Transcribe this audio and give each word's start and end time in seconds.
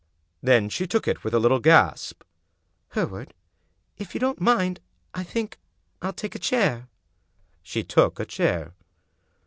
Then 0.41 0.67
she 0.67 0.87
took 0.87 1.07
it 1.07 1.23
with 1.23 1.31
a 1.31 1.37
little 1.39 1.59
gasp." 1.59 2.23
Hereward, 2.95 3.35
if 3.99 4.15
you 4.15 4.19
don't 4.19 4.41
mind, 4.41 4.79
I 5.13 5.23
think 5.23 5.59
I'll 6.01 6.11
take 6.11 6.33
a 6.33 6.39
chair." 6.39 6.87
She 7.61 7.83
took 7.83 8.19
a 8.19 8.25
chair. 8.25 8.73